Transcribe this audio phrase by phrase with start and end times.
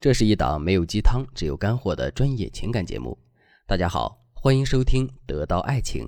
[0.00, 3.18] 这是一档没有鸡汤，只有干货的专业情感节目。
[3.66, 6.06] 大家好，欢迎收听《得到爱情》。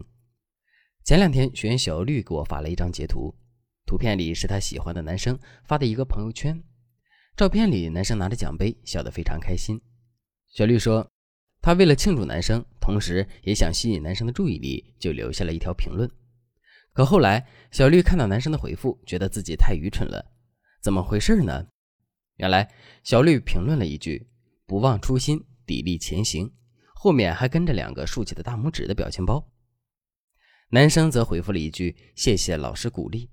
[1.04, 3.34] 前两天，学员小绿给我发了一张截图，
[3.84, 6.58] 图片里是他喜欢的男生发的一个朋友圈。
[7.36, 9.79] 照片里，男生拿着奖杯，笑得非常开心。
[10.48, 11.06] 小绿说，
[11.61, 16.11] 他为了庆祝男生，同时也想吸引男生的注意力，就留下了一条评论。
[16.95, 20.32] 可后来，小绿看到男生的回复，觉得自己太愚蠢了。
[20.80, 21.66] 怎么回事呢？
[22.43, 22.68] 原来
[23.04, 24.27] 小绿评论了一句
[24.66, 26.52] “不忘初心，砥砺前行”，
[26.92, 29.48] 后面还跟着两个竖起的大拇指的表情包。
[30.70, 33.30] 男生则回复了一句“谢谢老师鼓励”。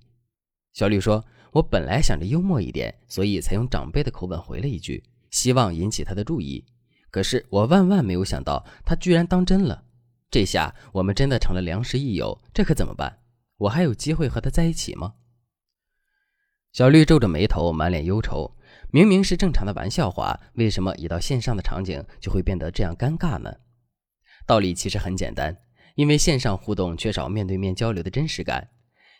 [0.73, 6.63] 小绿说：“我本来想着幽默一点，所以才用长辈的口吻回了一句，希望引起他的注意。
[7.09, 9.85] 可是我万万没有想到，他居然当真了。
[10.29, 13.17] 这下我们真的成了良师益友，这可怎么办？
[13.57, 15.15] 我还有机会和他在一起吗？”
[16.73, 18.55] 小绿皱着眉头，满脸忧愁。
[18.91, 23.53] 明明是正常的玩笑话，为什么一到线上的场景就会变得这样尴尬呢？
[24.47, 25.55] 道理其实很简单，
[25.93, 28.67] 因为线上互动缺少面对面交流的真实感。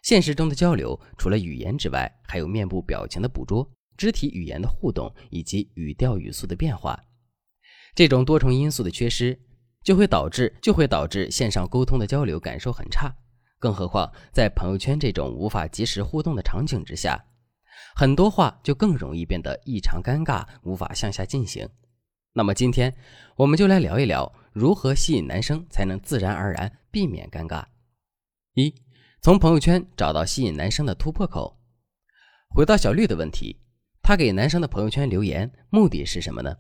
[0.02, 7.00] 现实中的交流，除了语言之外，还有面部表情的捕捉、肢体语言的互动以及语调语速的变化。
[7.94, 9.40] 这种多重因素的缺失，
[9.84, 13.14] 就会导致就会导致线上沟通的交流感受很差。
[13.60, 17.24] 更何况在朋友圈这种无法及时互动的场景之下。
[17.96, 21.68] 很多话就更容易变得异常尴尬，无法向下进行。
[22.34, 22.96] 那么今天
[23.36, 27.66] 我们就来聊一聊如何吸引男生才能自然而然避免尴尬。
[28.54, 28.74] 一，
[29.22, 31.60] 从朋友圈找到吸引男生的突破口。
[32.50, 33.58] 回到小绿的问题，
[34.02, 36.56] 她给男生的朋友圈留言目的是什么呢？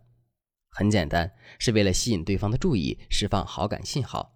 [0.72, 4.36] 很简单，是为了吸引对方的注意，释放好感信号。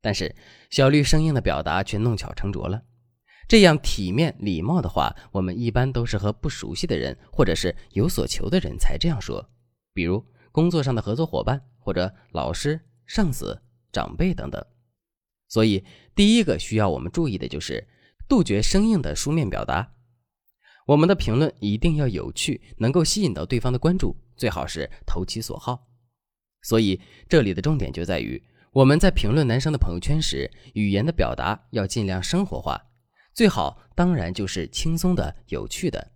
[0.00, 0.34] 但是
[0.70, 2.82] 小绿生硬的表达却弄巧成拙了。
[3.46, 9.50] 这样体面礼貌的话，我们一般都是和不熟悉的人，或者是有所求的人才这样说，
[9.92, 13.60] 比如工作上的合作伙伴，或者老师、上司、
[13.92, 14.64] 长辈等等。
[15.48, 17.86] 所以，第一个需要我们注意的就是
[18.26, 19.92] 杜绝生硬的书面表达。
[20.86, 25.86] 我们的评论一定要有趣，能够吸引到对方的关注，最好是投其所好。
[26.62, 28.42] 所以，这里的重点就在于
[28.72, 32.80] 我们在评论男生的朋友圈时，语言的表达要尽量生活化。
[33.34, 36.12] 最好当然就是轻松的、有趣的，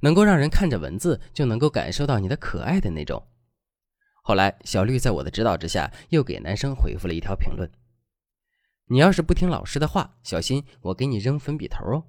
[0.00, 3.26] 能够让人看着文字就能够感受到你的可爱的那种。
[4.22, 7.70] 后来，小绿在我的指导之下，又给男生回复了一条评论
[8.90, 12.04] ：“你要是不听老师的话，小心我给你扔粉笔头哦。”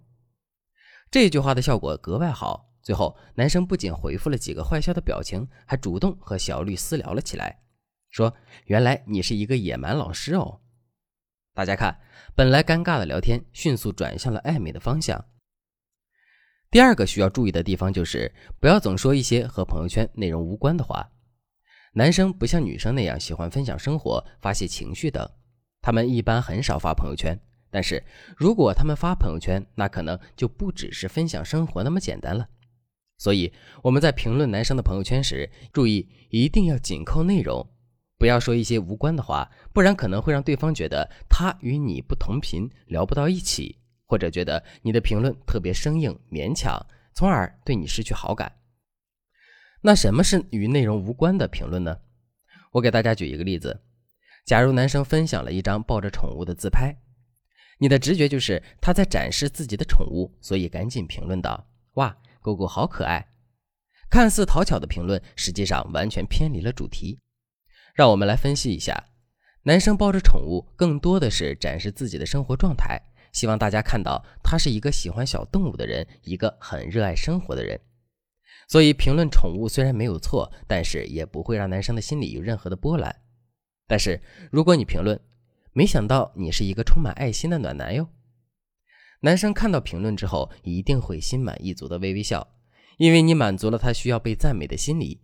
[1.09, 2.67] 这句话的效果格外好。
[2.81, 7.61] 最后，男生不仅回复了几个坏笑的表情，还主动和小绿私聊了起来，
[8.09, 10.61] 说：“原来你是一个野蛮老师哦。”
[11.53, 11.99] 大家看，
[12.35, 15.25] 本来尴尬的聊天迅速转向了暧昧的方向。
[16.71, 21.11] 第二个需要注意的地方就是，不要总说一些和朋友圈内容无关的话。
[21.93, 25.27] 男生不像女生那样喜欢分享生活、发泄情绪等，
[25.81, 27.37] 他们一般很少发朋友圈。
[27.71, 28.03] 但是
[28.37, 32.47] 如果他们发朋友圈，那可能就不只是分享生活那么简单了。
[33.17, 37.67] 所以我们在评论男生的朋友圈时，注意一定要紧扣内容。
[38.19, 46.77] 不要说一些无关的话，不然可能会让对方觉得他与你不同频，聊不到一起，或者觉得你的评论特别生硬、勉强，
[47.13, 48.51] 从而对你失去好感。
[49.81, 51.97] 那什么是与内容无关的评论呢？
[52.73, 53.81] 我给大家举一个例子：
[54.45, 56.93] 假如男生分享了一张抱着宠物的自拍，
[57.77, 61.65] 你的直觉就是他在展示自己的宠物，所以赶紧评论道
[61.95, 63.25] ：“哇，狗狗好可爱！”
[64.11, 67.17] 看似讨巧的评论，实际上完全偏离了主题。
[67.99, 69.09] 让我们来分析一下，
[69.63, 72.97] 男生抱着宠物，更多的是展示自己的生活状态，
[73.33, 77.77] 希望大家看到他是一个喜欢小动物的人，一个很热爱生活的人。
[78.69, 83.13] 所以评论宠物虽然没有错，但是也不会让男生的心里有任何的波澜。
[83.85, 85.19] 但是如果你评论，
[85.73, 88.07] 没想到你是一个充满爱心的暖男哟，
[89.19, 92.47] 男生看到评论之后，一定会心满意足的微微笑，
[92.97, 95.19] 因为你满足了他需要被赞美的心理。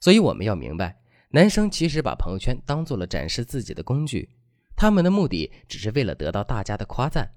[0.00, 1.01] 所以我们要明白。
[1.34, 4.28] 男生其实把朋友圈当做了展示自己的工具，
[4.76, 7.32] 他们的目的只是为了得到大家的夸赞。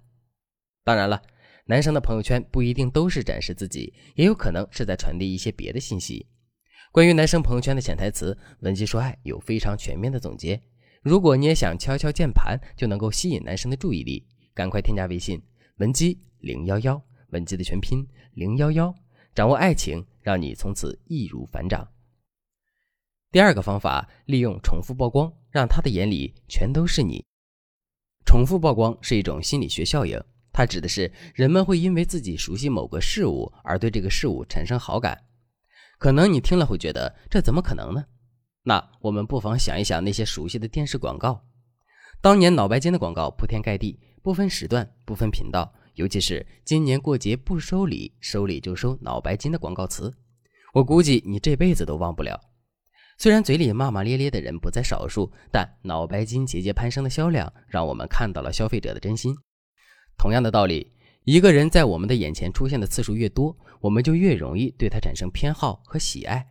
[0.84, 1.22] 当然了，
[1.68, 6.28] 男生的朋友圈不一定都是展示自己，也有可能是在传递一些别的信息。
[6.92, 10.62] 关于男生朋友圈的潜台词，文姬说爱有非常全面的总结。
[11.02, 15.42] 如果你也想敲敲键盘就能够吸引男生的注意力，赶快添加微信
[15.78, 18.94] 文姬零幺幺，文姬的全拼零幺幺，
[19.34, 21.88] 掌握爱情，让你从此易如反掌。
[23.36, 27.22] 第二个方法，利用重复曝光，让他的眼里全都是你。
[28.26, 30.18] 重复曝光是一种心理学效应，
[30.54, 35.22] 它指的是人们会因为自己熟悉某个事物而对这个事物产生好感。
[36.00, 38.06] 可能你听了会觉得这怎么可能呢？
[38.64, 41.44] 那我们不妨想一想那些熟悉的电视广告，
[42.22, 50.14] 当年脑白金的广告铺天盖地，不分时段、不分频道，尤其是今年过节不收礼，收礼就收脑白金的广告词，
[50.74, 52.40] 我估计你这辈子都忘不了。
[53.18, 59.34] 虽然嘴里骂骂咧咧的人不在少数，但脑白金节节攀升的销量，让我们看到了消费者的真心。
[60.18, 60.92] 同样的道理，
[61.24, 66.46] 一个人在我们的眼前出现的次数越多，我们就越容易对他产生偏好和喜爱。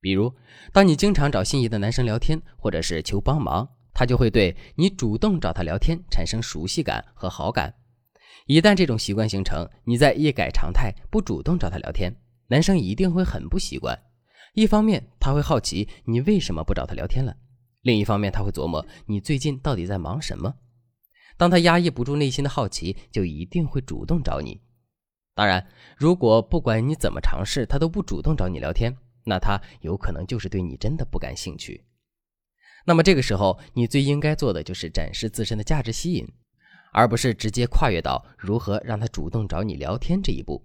[0.00, 0.32] 比如，
[0.72, 7.74] 当你经常找心仪的男生聊天，或者是求帮忙，他就会对你主动找他聊天产生熟悉感和好感。
[8.46, 12.14] 一旦这种习惯形成，你再一改常态，不主动找他聊天，
[12.46, 13.98] 男生一定会很不习惯。
[14.54, 17.36] 一方面他会好奇你为什么不找他聊天了，
[17.82, 20.54] 另一方面他会琢磨你最近到底在忙什么。
[21.36, 24.60] 当他压抑不住内心的好奇，就一定会主动找你。
[25.34, 25.64] 当然，
[25.96, 31.84] 如果不管你怎么尝试，他都不主动找你聊天，那他有可能就是对你真的不感兴趣。
[32.84, 36.26] 那么这个时候，你最应该做的就是展示自身的价值吸引，
[36.92, 40.64] 而不是直接跨越到如何让他主动找你聊天这一步。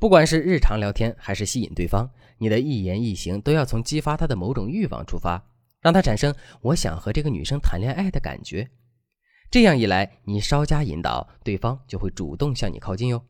[0.00, 5.44] 不管是日常聊天还是吸引对方，你的一言一行都要从激发他的某种欲望出发，
[5.82, 8.70] 让他产生我想和这个女生谈恋爱的感觉。
[9.50, 13.22] 这样一来，你稍加引导，对方就会主动向你靠近哟。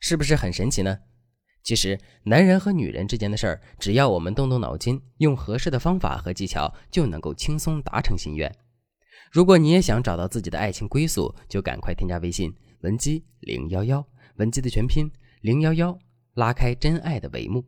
[0.00, 0.98] 是不是很神奇呢？
[1.62, 8.52] 其实，男人和女人之间的事儿，只要我们动动脑筋，用合适的方法和技巧，就能够轻松达成心愿。
[9.30, 14.04] 如果你也想找到自己的爱情归宿，就赶快添加微信文姬零幺幺，
[14.38, 15.08] 文姬的全拼。
[15.42, 15.98] 零幺幺，
[16.34, 17.64] 拉开真爱的帷幕。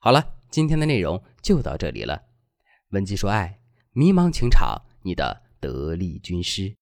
[0.00, 2.22] 好了，今天的内容就到这里了。
[2.90, 3.58] 文姬说爱，
[3.90, 6.76] 迷茫情场，你的得力军师。